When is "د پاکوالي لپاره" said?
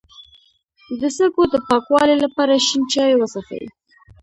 1.53-2.53